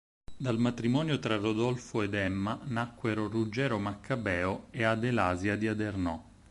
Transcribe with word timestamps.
Dal 0.35 0.57
matrimonio 0.57 1.19
tra 1.19 1.35
Rodolfo 1.35 2.01
ed 2.01 2.15
Emma 2.15 2.59
nacquero 2.63 3.27
Ruggero 3.27 3.77
Maccabeo 3.77 4.65
e 4.71 4.81
Adelasia 4.81 5.55
di 5.55 5.67
Adernò. 5.67 6.19